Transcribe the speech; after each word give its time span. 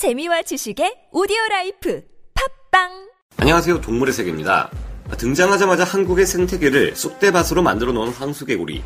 재미와 0.00 0.40
지식의 0.40 1.12
오디오 1.12 1.36
라이프 1.50 2.02
팟빵 2.70 2.88
안녕하세요. 3.36 3.82
동물의 3.82 4.14
세계입니다. 4.14 4.70
등장하자마자 5.18 5.84
한국의 5.84 6.24
생태계를 6.24 6.96
쑥대밭으로 6.96 7.60
만들어 7.60 7.92
놓은 7.92 8.08
황소개구리. 8.08 8.82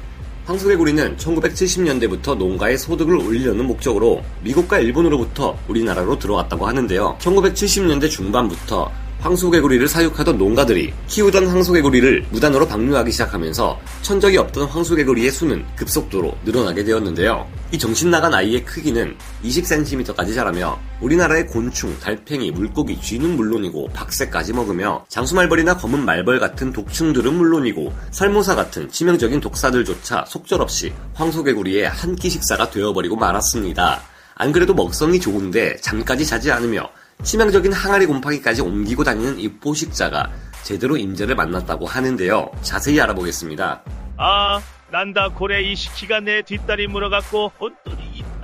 황소개구리는 0.46 1.16
1970년대부터 1.16 2.36
농가의 2.36 2.78
소득을 2.78 3.14
올리려는 3.14 3.64
목적으로 3.64 4.24
미국과 4.42 4.80
일본으로부터 4.80 5.56
우리나라로 5.68 6.18
들어왔다고 6.18 6.66
하는데요. 6.66 7.18
1970년대 7.20 8.10
중반부터 8.10 8.90
황소개구리를 9.20 9.88
사육하던 9.88 10.38
농가들이 10.38 10.92
키우던 11.08 11.46
황소개구리를 11.46 12.26
무단으로 12.30 12.66
방류하기 12.66 13.10
시작하면서 13.12 13.80
천적이 14.02 14.38
없던 14.38 14.68
황소개구리의 14.68 15.30
수는 15.30 15.64
급속도로 15.76 16.36
늘어나게 16.44 16.84
되었는데요. 16.84 17.46
이 17.72 17.78
정신 17.78 18.10
나간 18.10 18.34
아이의 18.34 18.64
크기는 18.64 19.16
20cm까지 19.44 20.34
자라며 20.34 20.78
우리나라의 21.00 21.46
곤충, 21.46 21.98
달팽이, 21.98 22.50
물고기, 22.52 23.00
쥐는 23.00 23.36
물론이고 23.36 23.88
박새까지 23.94 24.52
먹으며 24.52 25.04
장수말벌이나 25.08 25.76
검은 25.78 26.04
말벌 26.04 26.38
같은 26.38 26.72
독충들은 26.72 27.34
물론이고 27.34 27.92
살모사 28.10 28.54
같은 28.54 28.90
치명적인 28.90 29.40
독사들조차 29.40 30.26
속절없이 30.28 30.92
황소개구리의 31.14 31.88
한 31.88 32.14
끼 32.14 32.30
식사가 32.30 32.70
되어버리고 32.70 33.16
말았습니다. 33.16 34.00
안 34.36 34.52
그래도 34.52 34.72
먹성이 34.72 35.18
좋은데 35.18 35.76
잠까지 35.80 36.24
자지 36.24 36.52
않으며 36.52 36.88
치명적인 37.22 37.72
항아리 37.72 38.06
곰팡이까지 38.06 38.62
옮기고 38.62 39.04
다니는 39.04 39.38
이 39.38 39.48
포식자가 39.48 40.30
제대로 40.62 40.96
임자를 40.96 41.34
만났다고 41.34 41.86
하는데요. 41.86 42.50
자세히 42.62 43.00
알아보겠습니다. 43.00 43.82
아, 44.16 44.60
난다 44.90 45.28
고래 45.28 45.62
이 45.62 45.76
시키가 45.76 46.20
내 46.20 46.42
뒷다리 46.42 46.86
물어갖고 46.86 47.52
혼돈이 47.60 48.10
있다. 48.14 48.34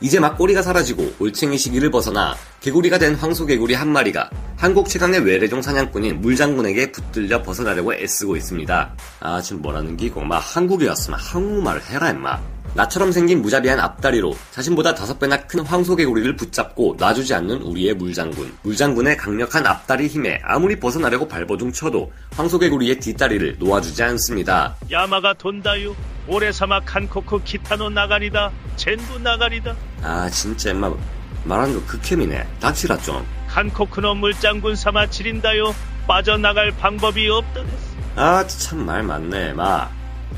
이제 0.00 0.20
막 0.20 0.36
꼬리가 0.36 0.60
사라지고 0.60 1.14
올챙이 1.18 1.56
시기를 1.56 1.90
벗어나 1.90 2.34
개구리가 2.60 2.98
된 2.98 3.14
황소개구리 3.14 3.74
한 3.74 3.88
마리가 3.88 4.28
한국 4.56 4.88
최강의 4.88 5.20
외래종 5.20 5.62
사냥꾼인 5.62 6.20
물장군에게 6.20 6.92
붙들려 6.92 7.42
벗어나려고 7.42 7.94
애쓰고 7.94 8.36
있습니다. 8.36 8.94
아 9.20 9.40
지금 9.40 9.62
뭐라는 9.62 9.96
게 9.96 10.06
이거 10.06 10.20
막 10.20 10.38
한국에 10.38 10.86
왔으면 10.86 11.18
한국말을 11.18 11.82
해라 11.84 12.10
임마. 12.10 12.38
나처럼 12.76 13.10
생긴 13.10 13.40
무자비한 13.40 13.80
앞다리로 13.80 14.36
자신보다 14.50 14.94
다섯 14.94 15.18
배나 15.18 15.38
큰 15.46 15.60
황소개구리를 15.60 16.36
붙잡고 16.36 16.96
놔주지 16.98 17.32
않는 17.34 17.62
우리의 17.62 17.94
물장군. 17.94 18.54
물장군의 18.62 19.16
강력한 19.16 19.66
앞다리 19.66 20.06
힘에 20.08 20.38
아무리 20.44 20.78
벗어나려고 20.78 21.26
발버둥 21.26 21.72
쳐도 21.72 22.12
황소개구리의 22.36 23.00
뒷다리를 23.00 23.56
놓아주지 23.58 24.02
않습니다. 24.02 24.76
야마가 24.90 25.32
돈다유. 25.34 25.94
오래사막 26.28 26.94
한코크 26.94 27.42
기타노 27.44 27.88
나가리다. 27.88 28.50
젠부 28.76 29.18
나가리다. 29.20 29.74
아 30.02 30.28
진짜 30.28 30.70
임마 30.70 30.92
말하는 31.44 31.74
거 31.76 31.86
극혐이네. 31.86 32.46
닥치라 32.60 32.98
좀. 32.98 33.24
한코크노 33.46 34.16
물장군 34.16 34.76
삼아 34.76 35.06
지린다요. 35.08 35.74
빠져나갈 36.06 36.72
방법이 36.72 37.26
없다됐어. 37.30 37.96
아 38.16 38.46
참 38.46 38.80
말 38.84 39.02
많네 39.02 39.54
마. 39.54 39.88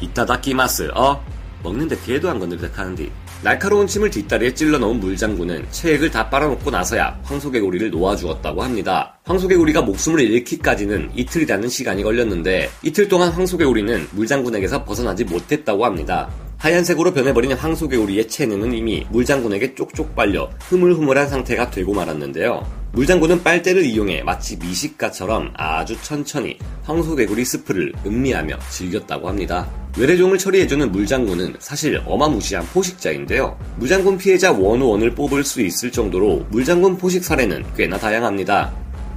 이따다 0.01 0.41
끼마스 0.41 0.89
어? 0.95 1.21
먹는데 1.63 1.97
개도 2.05 2.31
안 2.31 2.39
건드리다 2.39 2.69
하는데 2.75 3.11
날카로운 3.43 3.87
침을 3.87 4.11
뒷다리에 4.11 4.53
찔러 4.55 4.79
넣은 4.79 4.99
물장군은 4.99 5.67
체액을 5.71 6.11
다 6.11 6.29
빨아먹고 6.29 6.71
나서야 6.71 7.21
황소개구리를 7.23 7.91
놓아주었다고 7.91 8.63
합니다. 8.63 9.19
황소개구리가 9.25 9.83
목숨을 9.83 10.21
잃기까지는 10.21 11.11
이틀이라는 11.15 11.69
시간이 11.69 12.03
걸렸는데 12.03 12.71
이틀 12.83 13.09
동안 13.09 13.31
황소개구리는 13.31 14.09
물장군에게서 14.13 14.85
벗어나지 14.85 15.25
못했다고 15.25 15.85
합니다. 15.85 16.29
하얀색으로 16.59 17.13
변해버린 17.15 17.53
황소개구리의 17.53 18.29
체내는 18.29 18.73
이미 18.73 19.07
물장군에게 19.11 19.77
쪽쪽 19.77 20.17
빨려 20.17 20.51
흐물흐물한 20.69 21.29
상태가 21.29 21.71
되고 21.71 21.95
말았는데요. 21.95 22.67
물장군은 22.93 23.45
빨대를 23.45 23.85
이용해 23.85 24.25
마치 24.25 24.57
미식가처럼 24.57 25.53
아주 25.57 25.97
천천히 26.03 26.59
황소개구리 26.83 27.45
스프를 27.45 27.93
음미하며 28.05 28.59
즐겼다고 28.71 29.29
합니다. 29.29 29.69
외래종을 29.99 30.39
처리해주는 30.39 30.93
물장군은 30.93 31.57
사실 31.59 32.01
어마무시한 32.07 32.65
포식자인데요. 32.67 33.59
물장군 33.79 34.17
피해자 34.17 34.53
원우원을 34.53 35.17
뽑을 35.17 35.43
수 35.43 35.61
있을 35.61 35.91
정도로 35.91 36.47
물장군 36.51 36.97
포식 36.97 37.25
사례는 37.25 37.65
꽤나 37.77 37.99
다양합니다. 37.99 38.73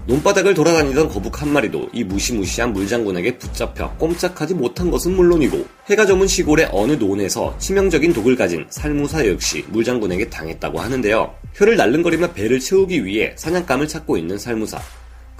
논바닥을 0.07 0.55
돌아다니던 0.55 1.09
거북 1.09 1.39
한 1.39 1.53
마리도 1.53 1.89
이 1.93 2.03
무시무시한 2.03 2.73
물장군에게 2.73 3.37
붙잡혀 3.37 3.91
꼼짝하지 3.97 4.55
못한 4.55 4.89
것은 4.89 5.15
물론이고 5.15 5.67
해가 5.85 6.07
저문 6.07 6.27
시골의 6.27 6.69
어느 6.71 6.93
논에서 6.93 7.55
치명적인 7.59 8.11
독을 8.13 8.35
가진 8.35 8.65
살무사 8.71 9.27
역시 9.27 9.63
물장군에게 9.69 10.31
당했다고 10.31 10.79
하는데요. 10.79 11.35
혀를 11.53 11.77
날름거리며 11.77 12.31
배를 12.33 12.59
채우기 12.59 13.05
위해 13.05 13.33
사냥감을 13.35 13.87
찾고 13.87 14.17
있는 14.17 14.39
살무사. 14.39 14.81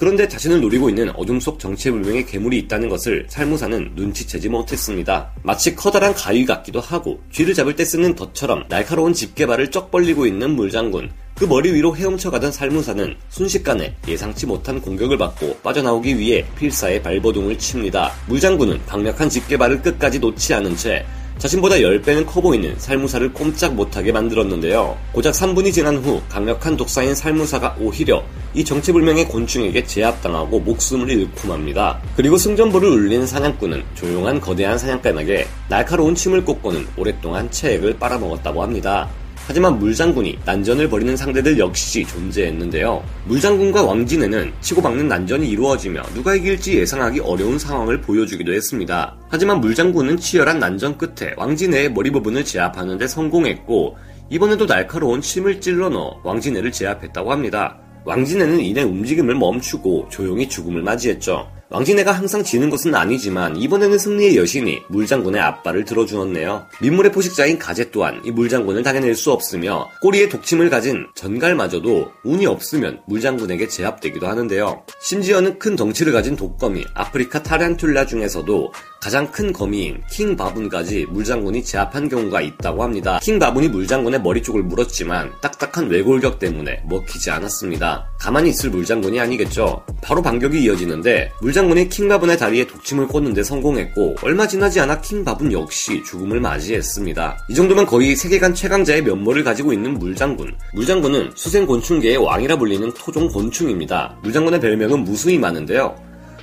그런데 0.02 0.28
자신을 0.28 0.62
노리고 0.62 0.90
있는 0.90 1.12
어둠 1.12 1.40
속 1.40 1.60
정체불명의 1.60 2.26
괴물이 2.26 2.58
있다는 2.58 2.90
것을 2.90 3.28
살무사는 3.30 3.92
눈치채지 3.94 4.50
못했습니다. 4.50 5.32
마치 5.44 5.76
커다란 5.76 6.16
가위 6.16 6.44
같기도 6.44 6.80
하고 6.80 7.20
쥐를 7.32 7.54
잡을 7.54 7.76
때 7.76 7.86
쓰는 7.86 8.16
덫처럼 8.16 8.64
날카로운 8.68 9.14
집게발을 9.14 9.70
쩍 9.70 9.92
벌리고 9.92 10.26
있는 10.26 10.56
물장군. 10.56 11.12
그 11.36 11.46
머리 11.46 11.72
위로 11.72 11.96
헤엄쳐가던 11.96 12.52
살무사는 12.52 13.16
순식간에 13.30 13.96
예상치 14.08 14.48
못한 14.48 14.82
공격을 14.82 15.20
받고 15.20 15.60
빠져나오기 15.62 16.18
위해 16.18 16.48
필사의 16.58 17.04
발버둥을 17.04 17.60
칩니다. 17.60 18.12
물장군은 18.28 18.84
강력한 18.88 19.30
집게발을 19.30 19.84
끝까지 19.84 20.18
놓지 20.18 20.56
않은 20.56 20.78
채 20.78 21.06
자신보다 21.42 21.78
10배는 21.78 22.28
커 22.28 22.40
보이는 22.40 22.76
살무사를 22.78 23.34
꼼짝 23.34 23.74
못하게 23.74 24.12
만들었는데요. 24.12 24.96
고작 25.12 25.34
3분이 25.34 25.74
지난 25.74 25.98
후 25.98 26.22
강력한 26.30 26.78
독사인 26.78 27.16
살무사가 27.16 27.78
오히려 27.80 28.24
이 28.54 28.64
정체불명의 28.64 29.28
곤충에게 29.28 29.84
제압당하고 29.84 30.60
목숨을 30.60 31.10
잃고 31.10 31.48
맙니다. 31.48 32.00
그리고 32.16 32.38
승전보를 32.38 32.88
울린 32.88 33.26
사냥꾼은 33.26 33.84
조용한 33.96 34.40
거대한 34.40 34.78
사냥감에게 34.78 35.48
날카로운 35.68 36.14
침을 36.14 36.46
꽂고는 36.46 36.86
오랫동안 36.96 37.50
체액을 37.50 37.98
빨아먹었다고 37.98 38.62
합니다. 38.62 39.10
하지만 39.52 39.80
물장군이 39.80 40.40
난전을 40.46 40.90
벌이는 40.90 41.18
상대들 41.18 41.60
역시 41.60 42.06
존재했는데요. 42.06 43.04
물장군과 43.26 43.84
왕진에는 43.84 44.54
치고받는 44.62 45.10
난전이 45.10 45.46
이루어지며 45.50 46.04
누가 46.14 46.36
이길지 46.36 46.78
예상하기 46.78 47.20
어려운 47.20 47.60
상황을 47.60 48.00
보여주기도 48.00 48.54
했습니다. 48.54 49.18
하지만 49.28 49.60
물장군은 49.60 50.16
치열한 50.16 50.58
난전 50.58 50.98
끝에 50.98 51.34
왕진의 51.36 51.92
머리 51.92 52.12
부분을 52.12 52.46
제압하는 52.46 52.98
데 52.98 53.10
성공했고 53.10 53.98
이번에도 54.30 54.66
날카로운 54.66 55.20
침을 55.20 55.60
찔러 55.60 55.90
넣어 55.90 56.22
왕지네를 56.24 56.72
제압했다고 56.72 57.30
합니다. 57.30 57.78
왕지네는 58.06 58.62
이내 58.62 58.84
움직임을 58.84 59.36
멈추고 59.36 60.08
조용히 60.10 60.48
죽음을 60.48 60.82
맞이했죠. 60.82 61.52
왕지네가 61.72 62.12
항상 62.12 62.44
지는 62.44 62.70
것은 62.70 62.94
아니지만 62.94 63.56
이번에는 63.56 63.98
승리의 63.98 64.36
여신이 64.36 64.84
물장군의 64.90 65.42
앞발을 65.42 65.86
들어주었네요. 65.86 66.66
민물의 66.82 67.14
포식자인 67.14 67.58
가재 67.58 67.92
또한 67.92 68.22
이 68.26 68.32
물장군을 68.32 68.84
당해낼 68.84 69.16
수 69.16 69.32
없으며 69.32 69.88
꼬리에 70.02 70.28
독침을 70.28 70.70
가진 70.70 71.08
전갈마저도 71.16 72.12
운이 72.26 72.46
없으면 72.46 73.00
물장군에게 73.08 73.70
제압되기도 73.70 74.28
하는데요. 74.28 74.84
심지어는 75.02 75.60
큰 75.60 75.78
덩치를 75.78 76.12
가진 76.12 76.36
독거미 76.36 76.84
아프리카 76.94 77.42
타란툴라 77.42 78.06
중에서도 78.06 78.74
가장 79.02 79.32
큰 79.32 79.54
거미인 79.54 80.04
King 80.12 80.36
Baboon까지 80.36 81.08
물장군이 81.10 81.64
제압한 81.64 82.10
경우가 82.10 82.42
있다고 82.42 82.84
합니다. 82.84 83.20
King 83.24 83.40
Baboon이 83.40 83.70
물장군의 83.70 84.22
머리 84.22 84.44
쪽을 84.44 84.62
물었지만 84.62 85.32
딱딱한 85.42 85.90
외골격 85.90 86.38
때문에 86.38 86.84
먹히지 86.90 87.32
않았습니다. 87.32 88.12
가만히 88.20 88.50
있을 88.50 88.70
물장군이 88.70 89.22
아니겠죠. 89.22 89.84
바로 90.02 90.22
반격이 90.22 90.62
이어지는데 90.64 91.32
물장군이 91.42 91.90
King 91.90 92.08
Baboon의 92.08 92.38
다리에 92.38 92.66
독침을 92.66 93.08
꽂는데 93.08 93.44
성공했고 93.44 94.16
얼마 94.24 94.48
지나지 94.48 94.80
않아 94.80 95.02
King 95.02 95.24
Baboon 95.24 95.52
역시 95.52 96.04
죽음을 96.04 96.40
맞이했습니다. 96.40 97.38
이 97.50 97.56
정도면 97.56 97.86
거의 97.86 98.16
세계관 98.16 98.54
최강자의 98.54 99.04
면모를 99.04 99.44
가지고 99.44 99.74
있는 99.74 99.98
물장군. 100.00 100.56
물장군은 100.74 101.32
수생곤충계의 101.36 102.18
왕이라 102.18 102.58
불리는 102.58 102.92
토종 102.94 103.28
곤충입니다. 103.30 104.18
물장군의 104.24 104.60
별명은 104.60 105.04
무수히 105.04 105.38
많은데요. 105.38 105.96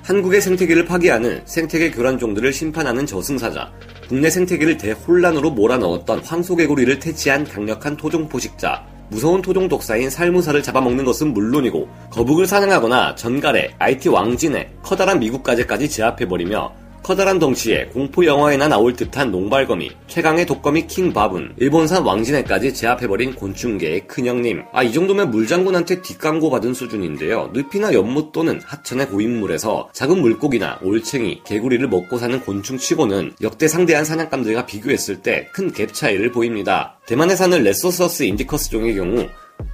한국의 0.03 0.41
생태계를 0.41 0.87
파괴하는 0.87 1.43
생태계 1.45 1.91
교란종들을 1.91 2.51
심판하는 2.51 3.05
저승사자, 3.05 3.71
국내 4.09 4.31
생태계를 4.31 4.79
대혼란으로 4.79 5.51
몰아넣었던 5.51 6.21
황소개구리를 6.21 6.99
퇴치한 6.99 7.45
강력한 7.45 7.95
토종 7.95 8.27
포식자, 8.27 8.87
무서운 9.11 9.43
토종 9.43 9.69
독사인 9.69 10.11
살무사를 10.11 10.63
잡아먹는 10.63 11.05
것은 11.05 11.33
물론이고 11.33 11.89
거북을 12.11 12.47
사냥하거나 12.47 13.15
전갈에 13.15 13.75
이어 13.79 14.09
왕지네 14.11 14.71
커다란 14.83 15.21
미국 15.21 15.43
가재까지 15.43 15.89
제압해버리며 15.89 16.88
커다란 17.09 17.39
덩치에 17.39 17.87
공포 17.87 18.27
영화에나 18.27 18.69
나올 18.69 18.93
듯한 18.93 19.31
농발거미, 19.31 19.93
최강의 20.09 20.45
독거미 20.45 20.89
King 20.89 21.15
Baboon, 21.15 21.55
일본산 21.57 22.03
왕지네까지 22.03 22.75
제압해버린 22.75 23.35
곤충계의 23.35 24.07
큰형님. 24.07 24.65
아, 24.75 24.83
이 24.83 24.93
정도면 24.93 25.31
물장군한테 25.31 26.03
뒷광고 26.03 26.51
받은 26.51 26.75
수준인데요. 26.75 27.53
늪이나 27.55 27.95
연못 27.95 28.33
또는 28.33 28.61
하천의 28.63 29.09
고인물에서 29.09 29.89
작은 29.95 30.21
물고기나 30.21 30.81
올챙이, 30.83 31.45
개구리를 31.47 31.89
먹고 31.89 32.19
사는 32.19 32.39
곤충치고는 32.43 33.37
역대 33.41 33.69
상대한 33.69 34.05
사냥감들과 34.05 34.67
비교했을 34.67 35.23
때 35.23 35.49
큰 35.55 35.73
갭 35.73 35.95
차이를 35.95 36.31
보입니다. 36.31 36.99
대만에 37.07 37.37
사는 37.37 37.63
Lethocerus 37.63 38.25
indicus 38.25 38.69
종의 38.69 38.95
경우 38.97 39.27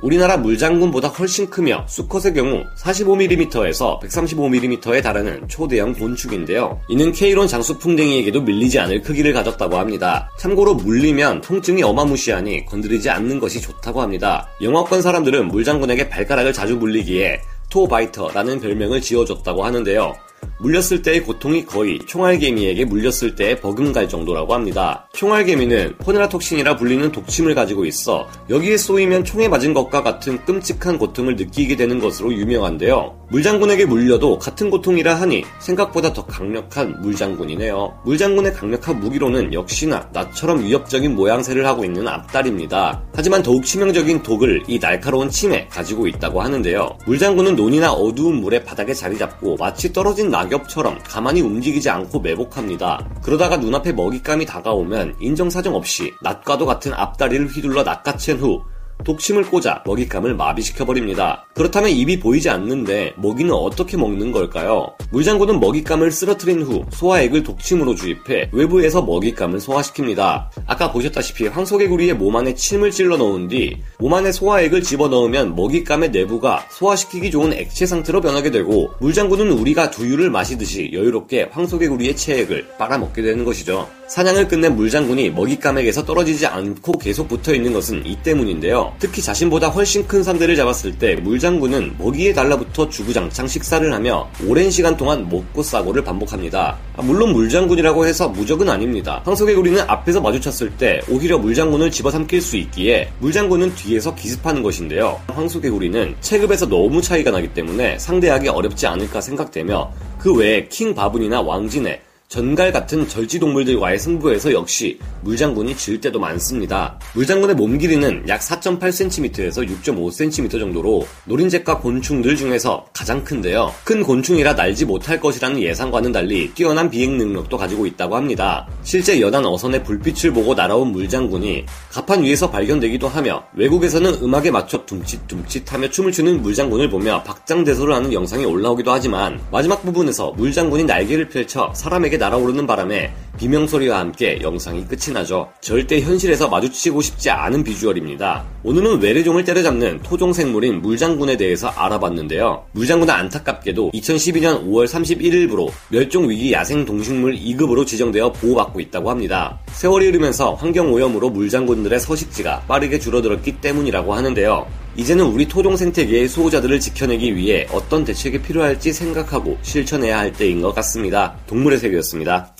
우리나라 0.05 0.37
물장군보다 0.37 1.09
훨씬 1.09 1.49
크며 1.49 1.87
수컷의 1.89 2.35
경우 2.35 2.63
45mm에서 2.77 4.01
135mm에 4.01 5.03
달하는 5.03 5.49
초대형 5.49 5.95
곤충인데요. 5.95 6.81
이는 6.89 7.11
케이론 7.13 7.49
장수풍뎅이에게도 7.49 8.43
밀리지 8.43 8.79
않을 8.81 9.01
크기를 9.01 9.33
가졌다고 9.33 9.79
합니다. 9.79 10.31
참고로 10.39 10.75
물리면 10.75 11.41
통증이 11.41 11.83
어마무시하니 11.83 12.67
건드리지 12.67 13.09
않는 13.09 13.41
것이 13.41 13.63
좋다고 13.63 14.03
합니다. 14.03 14.47
영어권 14.61 15.01
사람들은 15.01 15.49
물장군에게 15.49 16.11
발가락을 16.11 16.53
자주 16.53 16.77
물리기에 16.77 17.41
토바이터라는 17.71 18.61
별명을 18.61 19.01
지어줬다고 19.01 19.65
하는데요. 19.65 20.15
물렸을 20.61 21.03
때의 21.03 21.23
고통이 21.23 21.67
거의 21.67 21.99
총알개미에게 22.07 22.85
물렸을 22.85 23.35
때의 23.35 23.61
버금갈 23.61 24.09
정도라고 24.09 24.55
합니다. 24.55 25.09
총알개미는 25.13 25.97
포네라톡신이라 25.99 26.77
불리는 26.77 27.13
독침을 27.13 27.55
가지고 27.55 27.85
있어 27.85 28.29
여기에 28.49 28.77
쏘이면 28.77 29.25
총에 29.25 29.49
맞은 29.49 29.75
것과 29.75 30.03
같은 30.03 30.45
끔찍한 30.45 30.99
고통을 30.99 31.37
느끼게 31.37 31.77
되는 31.77 31.99
것으로 31.99 32.33
유명한데요. 32.33 33.24
물장군에게 33.35 33.87
물려도 33.87 34.39
같은 34.39 34.71
고통이라 34.71 35.17
하니 35.17 35.43
생각보다 35.59 36.13
더 36.13 36.25
강력한 36.25 37.01
물장군이네요. 37.01 38.03
물장군의 38.05 38.53
강력한 38.53 39.01
무기로는 39.01 39.53
역시나 39.53 40.09
나처럼 40.13 40.63
위협적인 40.63 41.17
모양새를 41.17 41.67
하고 41.67 41.85
있는 41.85 42.07
앞다리입니다. 42.07 43.03
하지만 43.13 43.43
더욱 43.43 43.65
치명적인 43.65 44.23
독을 44.23 44.63
이 44.69 44.79
날카로운 44.79 45.29
침에 45.29 45.67
가지고 45.67 46.07
있다고 46.07 46.43
하는데요. 46.43 46.97
물장군은 47.07 47.57
논이나 47.57 47.93
어두운 47.93 48.37
물에 48.37 48.63
바닥에 48.63 48.95
자리 48.95 49.19
잡고 49.19 49.57
마치 49.57 49.93
떨어진 49.93 50.31
낙엽처럼 50.31 51.01
가만히 51.03 51.41
움직이지 51.41 51.91
않고 51.91 52.21
매복합니다. 52.21 53.05
그러다가 53.21 53.57
눈앞에 53.57 53.95
먹잇감이 53.95 54.47
다가오면 54.47 55.17
인정사정 55.19 55.75
없이 55.75 56.13
낫과도 56.23 56.67
같은 56.67 56.93
앞다리를 56.95 57.49
휘둘러 57.49 57.83
낚아챈 57.83 58.39
후 58.39 58.63
독침을 59.05 59.45
꽂아 59.45 59.83
먹잇감을 59.87 60.35
마비시켜버립니다. 60.35 61.47
그렇다면 61.55 61.91
입이 61.91 62.21
보이지 62.21 62.49
않는데 62.51 63.15
먹이는 63.17 63.53
어떻게 63.53 63.97
먹는 63.97 64.33
걸까요? 64.33 64.95
물장군은 65.11 65.61
먹잇감을 65.61 66.11
쓰러뜨린 66.11 66.63
후 66.63 66.85
소화액을 66.91 67.43
독침으로 67.43 67.95
주입해 67.95 68.51
외부에서 68.53 69.03
먹잇감을 69.03 69.59
소화시킵니다. 69.61 70.49
아까 70.67 70.93
보셨다시피 70.93 71.47
황소개구리의 71.47 72.15
몸 72.15 72.35
안에 72.37 72.55
침을 72.55 72.91
찔러 72.91 73.17
넣은 73.17 73.49
뒤 73.49 73.77
몸 73.99 74.15
안에 74.15 74.33
소화액을 74.33 74.83
집어넣으면 74.83 75.55
먹잇감의 75.55 76.11
내부가 76.11 76.67
소화시키기 76.71 77.31
좋은 77.31 77.53
액체 77.53 77.87
상태로 77.87 78.21
변하게 78.21 78.51
되고 78.51 78.91
물장군은 79.01 79.51
우리가 79.53 79.91
두유를 79.91 80.31
마시듯이 80.31 80.91
여유롭게 80.93 81.49
황소개구리의 81.53 82.17
체액을 82.17 82.77
빨아먹게 82.79 83.23
되는 83.23 83.45
것이죠. 83.45 83.89
사냥을 84.07 84.49
끝낸 84.49 84.77
물장군이 84.77 85.31
먹잇감에게서 85.31 86.05
떨어지지 86.05 86.47
않고 86.47 86.99
계속 86.99 87.27
붙어 87.27 87.55
있는 87.55 87.73
것은 87.73 88.05
이 88.05 88.17
때문인데요. 88.17 88.95
특히 88.99 89.23
자신보다 89.23 89.69
훨씬 89.69 90.07
큰 90.07 90.23
상대를 90.23 90.57
잡았을 90.57 90.99
때 90.99 91.17
물장군은 91.17 91.95
먹이에 91.99 92.33
달라붙어 92.35 92.89
주구장창 92.89 93.49
식사를 93.49 93.93
하며 93.93 94.29
오랜 94.47 94.71
시간 94.71 94.97
동안 94.97 95.29
먹고 95.29 95.63
싸고를 95.63 96.05
반복합니다. 96.05 96.77
아, 96.97 97.03
물론 97.03 97.33
물장군이라고 97.33 98.07
해서 98.07 98.29
무적은 98.29 98.69
아닙니다. 98.69 99.23
황소개구리는 99.25 99.81
앞에서 99.87 100.21
마주쳤을 100.21 100.71
때 100.77 101.01
오히려 101.09 101.39
물장군을 101.39 101.91
집어삼킬 101.91 102.43
수 102.43 102.57
있기에 102.57 103.11
물장군은 103.21 103.75
뒤에서 103.75 104.15
기습하는 104.15 104.63
것인데요. 104.63 105.21
황소개구리는 105.29 106.17
체급에서 106.21 106.69
너무 106.69 107.01
차이가 107.01 107.31
나기 107.31 107.49
때문에 107.49 107.99
상대하기 107.99 108.49
어렵지 108.49 108.87
않을까 108.87 109.21
생각되며 109.21 109.91
그 110.19 110.35
외에 110.35 110.69
킹 110.69 110.95
바분이나 110.95 111.41
왕진의 111.41 112.01
전갈 112.35 112.73
같은 112.73 113.07
절지동물들과의 113.07 113.97
승부에서 113.97 114.53
역시 114.55 114.99
물장군이 115.21 115.77
질 115.77 116.01
때도 116.01 116.19
많습니다. 116.19 116.99
물장군의 117.15 117.55
몸 117.55 117.79
길이는 117.79 118.25
약 118.27 118.41
4.8cm에서 118.41 119.65
6.5cm 119.65 120.59
정도로 120.59 121.07
노린재과 121.27 121.79
곤충들 121.79 122.35
중에서 122.35 122.87
가장 122.93 123.23
큰데요. 123.23 123.73
큰 123.85 124.03
곤충이라 124.03 124.55
날지 124.55 124.85
못할 124.85 125.21
것이라는 125.21 125.61
예상과는 125.61 126.11
달리 126.11 126.53
뛰어난 126.55 126.91
비행 126.91 127.17
능력도 127.19 127.57
가지고 127.57 127.87
있다고 127.87 128.17
합니다. 128.17 128.67
실제 128.83 129.21
연안 129.21 129.47
어선의 129.47 129.85
불빛을 129.85 130.33
보고 130.33 130.55
날아온 130.55 130.91
물장군이 130.91 131.65
가판 131.93 132.25
위에서 132.25 132.51
발견되기도 132.51 133.07
하며 133.07 133.45
외국에서는 133.55 134.13
음악에 134.25 134.51
맞춰 134.51 134.85
둠칫둠칫하며 134.85 135.89
춤을 135.89 136.11
추는 136.11 136.43
물장군을 136.43 136.91
보며 136.91 137.23
박장대소를 137.23 137.95
하는 137.95 138.13
영상이 138.13 138.45
올라오기도 138.45 138.91
하지만 138.91 139.41
마지막 139.53 139.85
부분에서 139.85 140.33
물장군이 140.33 140.83
날개를 140.83 141.29
펼쳐 141.29 141.73
사람에게 141.77 142.19
날아오르는 142.25 142.67
바람에 142.67 143.13
비명소리와 143.39 143.99
함께 143.99 144.39
영상이 144.41 144.87
끝이 144.87 145.13
나죠. 145.13 145.51
절대 145.61 146.01
현실에서 146.01 146.49
마주치고 146.49 147.03
싶지 147.03 147.31
않은 147.31 147.65
비주얼입니다. 147.65 148.45
오늘은 148.63 149.03
외래종을 149.03 149.45
때려잡는 149.45 150.01
토종 150.03 150.33
생물인 150.33 150.81
물장군에 150.81 151.37
대해서 151.37 151.69
알아봤는데요. 151.69 152.65
물장군은 152.73 153.13
안타깝게도 153.13 153.91
2012년 153.93 154.65
5월 154.67 154.87
31일부로 154.87 155.71
멸종위기 155.91 156.53
야생동식물 156.53 157.37
2급으로 157.37 157.87
지정되어 157.87 158.33
보호받고 158.33 158.81
있다고 158.81 159.11
합니다. 159.11 159.59
세월이 159.73 160.07
흐르면서 160.07 160.55
환경오염으로 160.55 161.31
물장군들의 161.31 162.01
서식지가 162.01 162.63
빠르게 162.69 162.99
줄어들었기 162.99 163.61
때문이라고 163.61 164.15
하는데요. 164.15 164.84
이제는 164.97 165.25
우리 165.25 165.49
토종 165.49 165.77
생태계의 165.77 166.29
수호자들을 166.29 166.79
지켜내기 166.79 167.37
위해 167.37 167.67
어떤 167.73 168.05
대책이 168.05 168.43
필요할지 168.43 168.93
생각하고 168.93 169.59
실천해야 169.63 170.19
할 170.19 170.33
때인 170.33 170.63
것 170.63 170.73
같습니다. 170.75 171.37
동물의 171.47 171.79
세계였습니다. 171.81 172.54